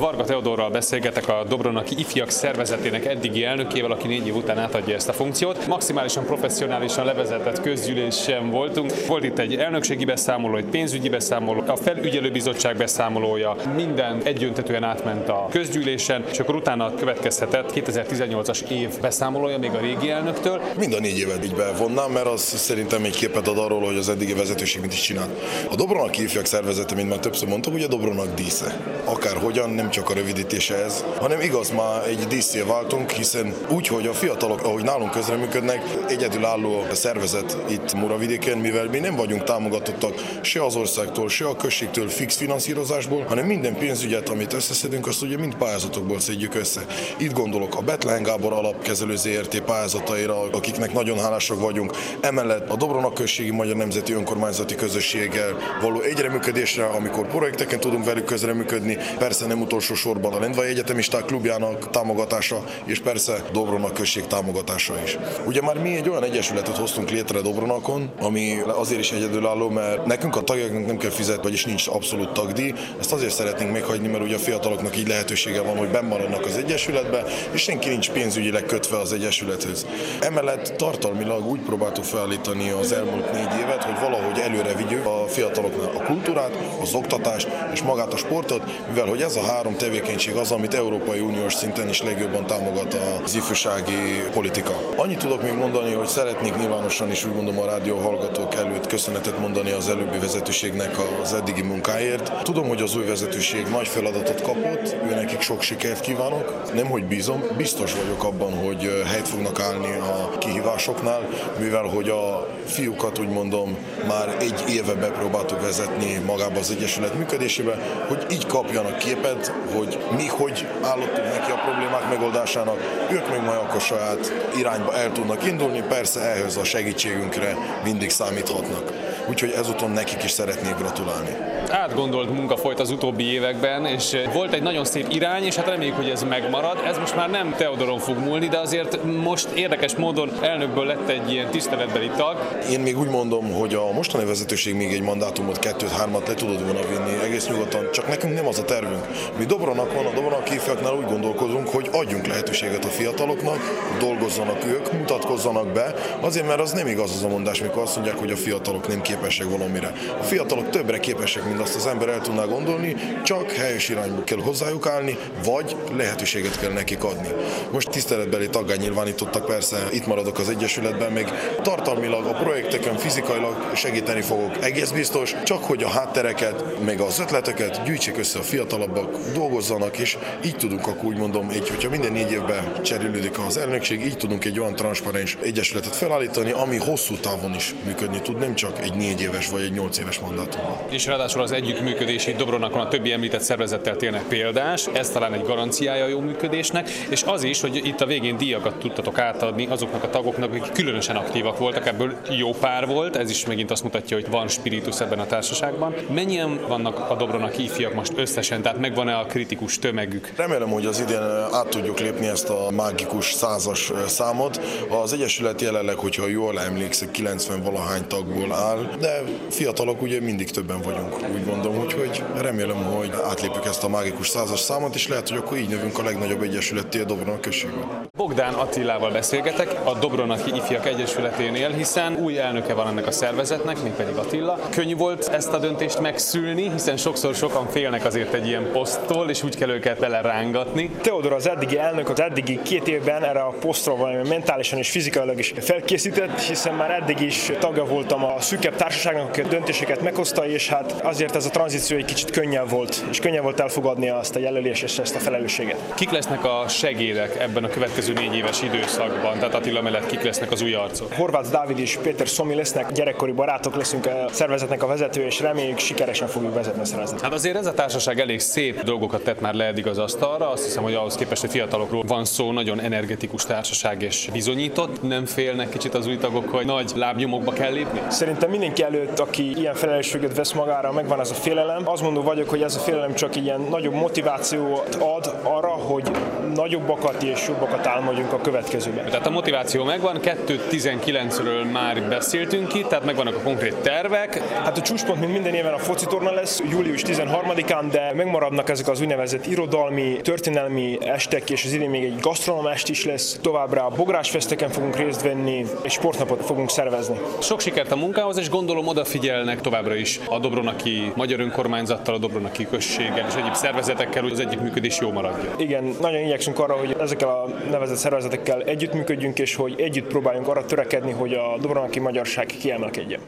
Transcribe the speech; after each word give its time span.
Varga 0.00 0.24
Teodorral 0.24 0.70
beszélgetek 0.70 1.28
a 1.28 1.44
Dobronaki 1.48 1.94
ifjak 1.98 2.30
szervezetének 2.30 3.06
eddigi 3.06 3.44
elnökével, 3.44 3.90
aki 3.90 4.06
négy 4.06 4.26
év 4.26 4.36
után 4.36 4.58
átadja 4.58 4.94
ezt 4.94 5.08
a 5.08 5.12
funkciót. 5.12 5.66
Maximálisan 5.66 6.24
professzionálisan 6.24 7.04
levezetett 7.04 7.60
közgyűlésen 7.60 8.50
voltunk. 8.50 8.92
Volt 9.06 9.24
itt 9.24 9.38
egy 9.38 9.56
elnökségi 9.56 10.04
beszámoló, 10.04 10.56
egy 10.56 10.64
pénzügyi 10.64 11.08
beszámoló, 11.08 11.62
a 11.66 11.76
felügyelőbizottság 11.76 12.76
beszámolója, 12.76 13.56
minden 13.74 14.20
egyöntetően 14.24 14.84
átment 14.84 15.28
a 15.28 15.46
közgyűlésen, 15.50 16.24
és 16.30 16.38
akkor 16.38 16.54
utána 16.54 16.94
következhetett 16.94 17.72
2018-as 17.74 18.70
év 18.70 19.00
beszámolója 19.00 19.58
még 19.58 19.70
a 19.70 19.80
régi 19.80 20.10
elnöktől. 20.10 20.60
Mind 20.78 20.92
a 20.92 21.00
négy 21.00 21.18
évet 21.18 21.44
így 21.44 21.54
bevonnám, 21.54 22.10
mert 22.10 22.26
az 22.26 22.40
szerintem 22.40 23.04
egy 23.04 23.16
képet 23.16 23.48
ad 23.48 23.58
arról, 23.58 23.80
hogy 23.80 23.96
az 23.96 24.08
eddigi 24.08 24.32
vezetőség 24.34 24.80
mit 24.80 24.92
is 24.92 25.00
csinál. 25.00 25.28
A 25.70 25.74
Dobronak 25.74 26.18
ifjak 26.18 26.44
szervezete, 26.44 26.94
mint 26.94 27.08
már 27.08 27.18
többször 27.18 27.48
mondtam, 27.48 27.72
ugye 27.72 27.86
Dobronak 27.86 28.34
dísze. 28.34 28.76
Akárhogyan, 29.04 29.70
nem 29.70 29.88
csak 29.90 30.10
a 30.10 30.14
rövidítése 30.14 30.84
ez, 30.84 31.04
hanem 31.18 31.40
igaz, 31.40 31.70
már 31.70 32.08
egy 32.08 32.18
díszé 32.18 32.60
váltunk, 32.60 33.10
hiszen 33.10 33.54
úgy, 33.68 33.86
hogy 33.86 34.06
a 34.06 34.12
fiatalok, 34.12 34.62
ahogy 34.62 34.82
nálunk 34.82 35.10
közreműködnek, 35.10 35.82
egyedülálló 36.08 36.86
szervezet 36.92 37.56
itt 37.68 37.94
Muravidéken, 37.94 38.58
mivel 38.58 38.84
mi 38.84 38.98
nem 38.98 39.16
vagyunk 39.16 39.44
támogatottak 39.44 40.14
se 40.42 40.64
az 40.64 40.76
országtól, 40.76 41.28
se 41.28 41.46
a 41.46 41.56
községtől 41.56 42.08
fix 42.08 42.36
finanszírozásból, 42.36 43.24
hanem 43.24 43.46
minden 43.46 43.76
pénzügyet, 43.76 44.28
amit 44.28 44.52
összeszedünk, 44.52 45.06
azt 45.06 45.22
ugye 45.22 45.38
mind 45.38 45.54
pályázatokból 45.54 46.20
szedjük 46.20 46.54
össze. 46.54 46.86
Itt 47.18 47.32
gondolok 47.32 47.76
a 47.76 47.80
Betlen 47.80 48.22
Gábor 48.22 48.52
alapkezelő 48.52 49.16
ZRT 49.16 49.60
pályázataira, 49.60 50.40
akiknek 50.50 50.92
nagyon 50.92 51.18
hálásak 51.18 51.60
vagyunk. 51.60 51.92
Emellett 52.20 52.70
a 52.70 52.76
Dobronak 52.76 53.14
községi 53.14 53.50
Magyar 53.50 53.76
Nemzeti 53.76 54.12
Önkormányzati 54.12 54.74
Közösséggel 54.74 55.56
való 55.80 56.00
egyreműködésre, 56.00 56.84
amikor 56.84 57.26
projekteken 57.26 57.80
tudunk 57.80 58.04
velük 58.04 58.24
közreműködni, 58.24 58.98
persze 59.18 59.46
nem 59.46 59.60
utolsó 59.60 59.78
sorban 59.80 60.32
a 60.32 60.40
Lendvai 60.40 60.68
Egyetemisták 60.68 61.24
klubjának 61.24 61.90
támogatása, 61.90 62.64
és 62.84 63.00
persze 63.00 63.44
Dobronak 63.52 63.94
község 63.94 64.26
támogatása 64.26 64.94
is. 65.04 65.18
Ugye 65.46 65.60
már 65.62 65.78
mi 65.78 65.96
egy 65.96 66.08
olyan 66.08 66.24
egyesületet 66.24 66.76
hoztunk 66.76 67.10
létre 67.10 67.40
Dobronakon, 67.40 68.10
ami 68.20 68.58
azért 68.66 69.00
is 69.00 69.12
egyedülálló, 69.12 69.68
mert 69.68 70.06
nekünk 70.06 70.36
a 70.36 70.42
tagjainknak 70.42 70.86
nem 70.86 70.96
kell 70.96 71.10
fizetni, 71.10 71.42
vagyis 71.42 71.64
nincs 71.64 71.86
abszolút 71.86 72.32
tagdíj. 72.32 72.74
Ezt 73.00 73.12
azért 73.12 73.34
szeretnénk 73.34 73.72
meghagyni, 73.72 74.08
mert 74.08 74.24
ugye 74.24 74.34
a 74.34 74.38
fiataloknak 74.38 74.96
így 74.96 75.08
lehetősége 75.08 75.60
van, 75.60 75.76
hogy 75.76 75.88
bemaradnak 75.88 76.44
az 76.44 76.56
egyesületbe, 76.56 77.24
és 77.52 77.62
senki 77.62 77.88
nincs 77.88 78.10
pénzügyileg 78.10 78.64
kötve 78.64 78.98
az 78.98 79.12
egyesülethez. 79.12 79.86
Emellett 80.20 80.76
tartalmilag 80.76 81.46
úgy 81.46 81.60
próbáltuk 81.60 82.04
felállítani 82.04 82.70
az 82.70 82.92
elmúlt 82.92 83.32
négy 83.32 83.58
évet, 83.60 83.84
hogy 83.84 84.00
valahogy 84.00 84.38
előre 84.38 84.74
vigyük 84.74 85.06
a 85.06 85.24
fiataloknak 85.28 85.94
a 85.94 86.02
kultúrát, 86.02 86.56
az 86.82 86.94
oktatást 86.94 87.48
és 87.72 87.82
magát 87.82 88.12
a 88.12 88.16
sportot, 88.16 88.62
mivel 88.88 89.06
hogy 89.06 89.22
ez 89.22 89.36
a 89.36 89.42
három 89.42 89.69
tevékenység 89.76 90.34
az, 90.34 90.50
amit 90.50 90.74
Európai 90.74 91.20
Uniós 91.20 91.54
szinten 91.54 91.88
is 91.88 92.02
legjobban 92.02 92.46
támogat 92.46 92.96
az 93.24 93.34
ifjúsági 93.34 94.22
politika. 94.32 94.72
Annyit 94.96 95.18
tudok 95.18 95.42
még 95.42 95.52
mondani, 95.52 95.92
hogy 95.92 96.06
szeretnék 96.06 96.56
nyilvánosan 96.56 97.10
is 97.10 97.24
úgy 97.24 97.34
mondom 97.34 97.58
a 97.58 97.64
rádió 97.64 97.96
hallgatók 97.96 98.54
előtt 98.54 98.86
köszönetet 98.86 99.38
mondani 99.38 99.70
az 99.70 99.88
előbbi 99.88 100.18
vezetőségnek 100.18 100.96
az 101.22 101.34
eddigi 101.34 101.62
munkáért. 101.62 102.42
Tudom, 102.42 102.68
hogy 102.68 102.82
az 102.82 102.96
új 102.96 103.04
vezetőség 103.04 103.66
nagy 103.66 103.88
feladatot 103.88 104.42
kapott, 104.42 104.96
ő 105.10 105.14
nekik 105.14 105.40
sok 105.40 105.62
sikert 105.62 106.00
kívánok. 106.00 106.72
Nem, 106.74 106.86
hogy 106.86 107.04
bízom, 107.04 107.42
biztos 107.56 107.94
vagyok 107.94 108.24
abban, 108.24 108.52
hogy 108.52 109.02
helyt 109.06 109.28
fognak 109.28 109.60
állni 109.60 109.92
a 109.92 110.38
kihívásoknál, 110.38 111.28
mivel 111.58 111.82
hogy 111.82 112.08
a 112.08 112.48
fiúkat 112.66 113.18
úgy 113.18 113.28
mondom 113.28 113.76
már 114.08 114.36
egy 114.40 114.64
éve 114.68 114.94
bepróbáltuk 114.94 115.60
vezetni 115.60 116.20
magába 116.26 116.58
az 116.58 116.70
Egyesület 116.70 117.14
működésébe, 117.14 118.04
hogy 118.08 118.26
így 118.30 118.46
kapjanak 118.46 118.98
képet, 118.98 119.52
hogy 119.74 119.98
mi 120.16 120.26
hogy 120.26 120.66
állottunk 120.82 121.32
neki 121.38 121.50
a 121.50 121.60
problémák 121.64 122.08
megoldásának, 122.08 122.76
ők 123.10 123.30
még 123.30 123.40
majd 123.40 123.58
akkor 123.58 123.80
saját 123.80 124.32
irányba 124.58 124.96
el 124.96 125.12
tudnak 125.12 125.46
indulni, 125.46 125.82
persze 125.88 126.20
ehhez 126.20 126.56
a 126.56 126.64
segítségünkre 126.64 127.56
mindig 127.84 128.10
számíthatnak. 128.10 128.92
Úgyhogy 129.28 129.50
ezúton 129.50 129.90
nekik 129.90 130.22
is 130.22 130.30
szeretnék 130.30 130.76
gratulálni 130.76 131.36
átgondolt 131.70 132.34
munka 132.34 132.56
folyt 132.56 132.80
az 132.80 132.90
utóbbi 132.90 133.32
években, 133.32 133.86
és 133.86 134.16
volt 134.32 134.52
egy 134.52 134.62
nagyon 134.62 134.84
szép 134.84 135.06
irány, 135.10 135.44
és 135.44 135.54
hát 135.54 135.68
reméljük, 135.68 135.96
hogy 135.96 136.08
ez 136.10 136.22
megmarad. 136.22 136.82
Ez 136.86 136.98
most 136.98 137.16
már 137.16 137.30
nem 137.30 137.54
Teodoron 137.56 137.98
fog 137.98 138.18
múlni, 138.18 138.48
de 138.48 138.58
azért 138.58 139.04
most 139.04 139.48
érdekes 139.54 139.96
módon 139.96 140.30
elnökből 140.40 140.86
lett 140.86 141.08
egy 141.08 141.32
ilyen 141.32 141.50
tiszteletbeli 141.50 142.10
tag. 142.16 142.36
Én 142.70 142.80
még 142.80 142.98
úgy 142.98 143.08
mondom, 143.08 143.52
hogy 143.52 143.74
a 143.74 143.92
mostani 143.92 144.24
vezetőség 144.24 144.74
még 144.74 144.92
egy 144.92 145.02
mandátumot, 145.02 145.58
kettőt, 145.58 145.90
hármat 145.90 146.28
le 146.28 146.34
tudod 146.34 146.64
volna 146.64 146.80
vinni 146.88 147.22
egész 147.24 147.48
nyugodtan, 147.48 147.88
csak 147.92 148.08
nekünk 148.08 148.34
nem 148.34 148.46
az 148.46 148.58
a 148.58 148.64
tervünk. 148.64 149.06
Mi 149.38 149.44
Dobronak 149.44 149.94
van, 149.94 150.06
a 150.06 150.10
Dobronak 150.10 150.48
hívjaknál 150.48 150.94
úgy 150.94 151.06
gondolkozunk, 151.06 151.68
hogy 151.68 151.88
adjunk 151.92 152.26
lehetőséget 152.26 152.84
a 152.84 152.88
fiataloknak, 152.88 153.58
dolgozzanak 153.98 154.64
ők, 154.64 154.92
mutatkozzanak 154.92 155.66
be, 155.66 155.94
azért 156.20 156.46
mert 156.46 156.60
az 156.60 156.72
nem 156.72 156.86
igaz 156.86 157.10
az 157.10 157.22
a 157.22 157.28
mondás, 157.28 157.60
mikor 157.60 157.82
azt 157.82 157.96
mondják, 157.96 158.18
hogy 158.18 158.30
a 158.30 158.36
fiatalok 158.36 158.88
nem 158.88 159.00
képesek 159.00 159.50
valamire. 159.50 159.92
A 160.20 160.22
fiatalok 160.22 160.70
többre 160.70 160.98
képesek, 160.98 161.44
mint 161.44 161.59
azt 161.60 161.74
az 161.74 161.86
ember 161.86 162.08
el 162.08 162.20
tudná 162.20 162.44
gondolni, 162.44 162.96
csak 163.24 163.52
helyes 163.52 163.88
irányba 163.88 164.24
kell 164.24 164.38
hozzájuk 164.38 164.86
állni, 164.86 165.18
vagy 165.44 165.76
lehetőséget 165.96 166.58
kell 166.58 166.72
nekik 166.72 167.04
adni. 167.04 167.28
Most 167.72 167.90
tiszteletbeli 167.90 168.48
taggá 168.48 168.74
nyilvánítottak, 168.74 169.46
persze 169.46 169.88
itt 169.92 170.06
maradok 170.06 170.38
az 170.38 170.48
Egyesületben, 170.48 171.12
még 171.12 171.28
tartalmilag 171.62 172.26
a 172.26 172.32
projekteken 172.32 172.96
fizikailag 172.96 173.70
segíteni 173.74 174.20
fogok, 174.20 174.64
egész 174.64 174.90
biztos, 174.90 175.34
csak 175.44 175.64
hogy 175.64 175.82
a 175.82 175.88
háttereket, 175.88 176.84
meg 176.84 177.00
az 177.00 177.18
ötleteket 177.18 177.82
gyűjtsék 177.84 178.18
össze 178.18 178.38
a 178.38 178.42
fiatalabbak, 178.42 179.16
dolgozzanak, 179.34 179.98
és 179.98 180.16
így 180.44 180.56
tudunk 180.56 180.86
akkor 180.86 181.04
úgy 181.04 181.16
mondom, 181.16 181.48
egy, 181.48 181.68
hogyha 181.68 181.90
minden 181.90 182.12
négy 182.12 182.32
évben 182.32 182.82
cserélődik 182.82 183.38
az 183.38 183.56
elnökség, 183.56 184.04
így 184.04 184.16
tudunk 184.16 184.44
egy 184.44 184.60
olyan 184.60 184.74
transzparens 184.76 185.36
egyesületet 185.42 185.96
felállítani, 185.96 186.50
ami 186.50 186.76
hosszú 186.76 187.14
távon 187.16 187.54
is 187.54 187.74
működni 187.84 188.20
tud, 188.20 188.38
nem 188.38 188.54
csak 188.54 188.82
egy 188.82 188.94
négy 188.94 189.20
éves 189.20 189.48
vagy 189.48 189.62
egy 189.62 189.72
nyolc 189.72 189.98
éves 189.98 190.18
mandátum. 190.18 190.60
És 190.88 191.06
ráadásul 191.06 191.42
az 191.42 191.49
együttműködési 191.52 192.32
Dobronakon 192.32 192.80
a 192.80 192.88
többi 192.88 193.12
említett 193.12 193.40
szervezettel 193.40 193.96
tényleg 193.96 194.22
példás, 194.28 194.86
ez 194.92 195.10
talán 195.10 195.34
egy 195.34 195.42
garanciája 195.42 196.04
a 196.04 196.08
jó 196.08 196.20
működésnek, 196.20 196.88
és 197.10 197.22
az 197.22 197.42
is, 197.42 197.60
hogy 197.60 197.80
itt 197.84 198.00
a 198.00 198.06
végén 198.06 198.36
díjakat 198.36 198.78
tudtatok 198.78 199.18
átadni 199.18 199.66
azoknak 199.66 200.02
a 200.02 200.10
tagoknak, 200.10 200.50
akik 200.50 200.72
különösen 200.72 201.16
aktívak 201.16 201.58
voltak, 201.58 201.86
ebből 201.86 202.16
jó 202.38 202.50
pár 202.50 202.86
volt, 202.86 203.16
ez 203.16 203.30
is 203.30 203.46
megint 203.46 203.70
azt 203.70 203.82
mutatja, 203.82 204.16
hogy 204.16 204.30
van 204.30 204.48
spiritus 204.48 205.00
ebben 205.00 205.18
a 205.18 205.26
társaságban. 205.26 205.94
Mennyien 206.14 206.60
vannak 206.68 207.10
a 207.10 207.14
Dobronak 207.14 207.58
ifjak 207.58 207.94
most 207.94 208.12
összesen, 208.16 208.62
tehát 208.62 208.78
megvan-e 208.78 209.18
a 209.18 209.24
kritikus 209.24 209.78
tömegük? 209.78 210.32
Remélem, 210.36 210.68
hogy 210.68 210.86
az 210.86 211.00
idén 211.00 211.22
át 211.52 211.68
tudjuk 211.68 211.98
lépni 211.98 212.26
ezt 212.26 212.48
a 212.48 212.70
mágikus 212.70 213.32
százas 213.32 213.92
számot. 214.06 214.60
Az 215.02 215.12
Egyesület 215.12 215.60
jelenleg, 215.60 215.96
hogyha 215.96 216.26
jól 216.28 216.60
emlékszek, 216.60 217.10
90 217.10 217.62
valahány 217.62 218.06
tagból 218.06 218.52
áll, 218.52 218.88
de 219.00 219.22
fiatalok 219.50 220.02
ugye 220.02 220.20
mindig 220.20 220.50
többen 220.50 220.80
vagyunk, 220.80 221.16
úgy 221.40 221.46
mondom, 221.46 221.78
úgyhogy 221.78 222.22
remélem, 222.40 222.84
hogy 222.84 223.10
átlépjük 223.24 223.64
ezt 223.64 223.84
a 223.84 223.88
mágikus 223.88 224.28
százas 224.28 224.60
számot, 224.60 224.94
és 224.94 225.08
lehet, 225.08 225.28
hogy 225.28 225.38
akkor 225.38 225.56
így 225.56 225.68
növünk 225.68 225.98
a 225.98 226.02
legnagyobb 226.02 226.42
egyesületté 226.42 227.00
a 227.00 227.04
Dobronak 227.04 227.40
községben. 227.40 228.08
Bogdán 228.16 228.54
Attilával 228.54 229.10
beszélgetek, 229.10 229.76
a 229.84 229.94
Dobronaki 229.94 230.54
Ifjak 230.54 230.86
Egyesületénél, 230.86 231.70
hiszen 231.70 232.16
új 232.16 232.38
elnöke 232.38 232.74
van 232.74 232.88
ennek 232.88 233.06
a 233.06 233.10
szervezetnek, 233.10 233.82
mégpedig 233.82 234.16
Attila. 234.16 234.58
Könnyű 234.70 234.96
volt 234.96 235.28
ezt 235.28 235.52
a 235.52 235.58
döntést 235.58 236.00
megszülni, 236.00 236.70
hiszen 236.70 236.96
sokszor 236.96 237.34
sokan 237.34 237.66
félnek 237.68 238.04
azért 238.04 238.34
egy 238.34 238.46
ilyen 238.46 238.72
poszttól, 238.72 239.30
és 239.30 239.42
úgy 239.42 239.56
kell 239.56 239.68
őket 239.68 239.98
belerángatni. 239.98 240.90
Teodor 241.00 241.32
az 241.32 241.48
eddigi 241.48 241.78
elnök 241.78 242.08
az 242.08 242.20
eddigi 242.20 242.62
két 242.62 242.88
évben 242.88 243.24
erre 243.24 243.40
a 243.40 243.54
posztra 243.60 243.96
valami 243.96 244.28
mentálisan 244.28 244.78
és 244.78 244.90
fizikailag 244.90 245.38
is 245.38 245.54
felkészített, 245.60 246.40
hiszen 246.40 246.74
már 246.74 246.90
eddig 246.90 247.20
is 247.20 247.52
tagja 247.58 247.84
voltam 247.84 248.24
a 248.24 248.40
szűkebb 248.40 248.76
társaságnak, 248.76 249.28
aki 249.28 249.42
döntéseket 249.42 250.02
meghozta, 250.02 250.46
és 250.46 250.68
hát 250.68 250.94
azért 251.20 251.36
ez 251.36 251.46
a 251.46 251.50
tranzíció 251.50 251.96
egy 251.96 252.04
kicsit 252.04 252.30
könnyebb 252.30 252.70
volt, 252.70 253.04
és 253.10 253.18
könnyebb 253.18 253.42
volt 253.42 253.60
elfogadni 253.60 254.08
azt 254.08 254.36
a 254.36 254.38
jelölést 254.38 254.82
és 254.82 254.98
ezt 254.98 255.14
a 255.14 255.18
felelősséget. 255.18 255.92
Kik 255.94 256.10
lesznek 256.10 256.44
a 256.44 256.64
segédek 256.68 257.40
ebben 257.40 257.64
a 257.64 257.68
következő 257.68 258.12
négy 258.12 258.36
éves 258.36 258.62
időszakban? 258.62 259.38
Tehát 259.38 259.54
Attila 259.54 259.82
mellett 259.82 260.06
kik 260.06 260.22
lesznek 260.22 260.50
az 260.50 260.62
új 260.62 260.74
arcok? 260.74 261.12
Horváth 261.12 261.50
Dávid 261.50 261.78
és 261.78 261.98
Péter 262.02 262.28
Szomi 262.28 262.54
lesznek, 262.54 262.92
gyerekkori 262.92 263.32
barátok 263.32 263.76
leszünk 263.76 264.06
a 264.06 264.24
szervezetnek 264.30 264.82
a 264.82 264.86
vezető, 264.86 265.24
és 265.24 265.40
reméljük 265.40 265.78
sikeresen 265.78 266.28
fogjuk 266.28 266.54
vezetni 266.54 266.80
a 266.80 266.84
szervezetet. 266.84 267.22
Hát 267.22 267.32
azért 267.32 267.56
ez 267.56 267.66
a 267.66 267.74
társaság 267.74 268.20
elég 268.20 268.40
szép 268.40 268.82
dolgokat 268.82 269.22
tett 269.22 269.40
már 269.40 269.54
le 269.54 269.64
eddig 269.64 269.86
az 269.86 269.98
asztalra. 269.98 270.50
Azt 270.50 270.64
hiszem, 270.64 270.82
hogy 270.82 270.94
ahhoz 270.94 271.14
képest, 271.14 271.40
hogy 271.40 271.50
fiatalokról 271.50 272.02
van 272.06 272.24
szó, 272.24 272.52
nagyon 272.52 272.80
energetikus 272.80 273.44
társaság 273.44 274.02
és 274.02 274.28
bizonyított. 274.32 275.02
Nem 275.02 275.26
félnek 275.26 275.68
kicsit 275.68 275.94
az 275.94 276.06
új 276.06 276.16
tagok, 276.16 276.48
hogy 276.48 276.66
nagy 276.66 276.92
lábnyomokba 276.94 277.52
kell 277.52 277.72
lépni? 277.72 278.00
Szerintem 278.08 278.50
mindenki 278.50 278.82
előtt, 278.82 279.18
aki 279.18 279.52
ilyen 279.56 279.74
felelősséget 279.74 280.36
vesz 280.36 280.52
magára, 280.52 280.92
megvan 280.92 281.09
megvan 281.10 281.26
ez 281.26 281.38
a 281.38 281.42
félelem. 281.42 281.88
Azt 281.88 282.02
mondom 282.02 282.24
vagyok, 282.24 282.48
hogy 282.48 282.62
ez 282.62 282.76
a 282.76 282.78
félelem 282.78 283.14
csak 283.14 283.36
ilyen 283.36 283.60
nagyobb 283.60 283.94
motivációt 283.94 284.94
ad 284.94 285.40
arra, 285.42 285.68
hogy 285.68 286.10
nagyobbakat 286.54 287.22
és 287.22 287.48
jobbakat 287.48 287.86
álmodjunk 287.86 288.32
a 288.32 288.40
következőben. 288.40 289.04
Tehát 289.04 289.26
a 289.26 289.30
motiváció 289.30 289.84
megvan, 289.84 290.20
2.19-ről 290.22 291.72
már 291.72 292.02
beszéltünk 292.02 292.74
itt, 292.74 292.88
tehát 292.88 293.04
megvannak 293.04 293.36
a 293.36 293.40
konkrét 293.40 293.74
tervek. 293.74 294.42
Hát 294.48 294.78
a 294.78 294.80
csúcspont, 294.80 295.20
mint 295.20 295.32
minden 295.32 295.54
éven 295.54 295.72
a 295.72 295.78
foci 295.78 296.06
torna 296.06 296.32
lesz, 296.32 296.62
július 296.70 297.02
13-án, 297.06 297.84
de 297.90 298.12
megmaradnak 298.14 298.68
ezek 298.68 298.88
az 298.88 299.00
úgynevezett 299.00 299.46
irodalmi, 299.46 300.20
történelmi 300.22 300.98
estek, 301.00 301.50
és 301.50 301.64
az 301.64 301.72
idén 301.72 301.90
még 301.90 302.04
egy 302.04 302.20
gasztronóm 302.20 302.66
est 302.66 302.88
is 302.88 303.04
lesz. 303.04 303.38
Továbbra 303.42 303.84
a 303.84 303.88
bográsfesteken 303.88 304.68
fogunk 304.68 304.96
részt 304.96 305.22
venni, 305.22 305.64
és 305.82 305.92
sportnapot 305.92 306.44
fogunk 306.44 306.70
szervezni. 306.70 307.18
Sok 307.40 307.60
sikert 307.60 307.92
a 307.92 307.96
munkához, 307.96 308.38
és 308.38 308.50
gondolom 308.50 308.86
odafigyelnek 308.86 309.60
továbbra 309.60 309.94
is 309.94 310.20
a 310.28 310.38
Dobronaki 310.38 310.99
Magyar 311.16 311.40
Önkormányzattal, 311.40 312.14
a 312.14 312.18
Dobronaki 312.18 312.66
Községgel 312.66 313.26
és 313.28 313.34
egyéb 313.34 313.54
szervezetekkel, 313.54 314.22
hogy 314.22 314.32
az 314.32 314.40
együttműködés 314.40 315.00
jó 315.00 315.12
maradjon. 315.12 315.54
Igen, 315.58 315.94
nagyon 316.00 316.24
igyekszünk 316.24 316.58
arra, 316.58 316.74
hogy 316.74 316.96
ezekkel 317.00 317.28
a 317.28 317.48
nevezett 317.70 317.96
szervezetekkel 317.96 318.62
együttműködjünk, 318.62 319.38
és 319.38 319.54
hogy 319.54 319.74
együtt 319.80 320.06
próbáljunk 320.06 320.48
arra 320.48 320.64
törekedni, 320.64 321.12
hogy 321.12 321.32
a 321.32 321.56
Dobronaki 321.60 322.00
magyarság 322.00 322.46
kiemelkedjen. 322.46 323.20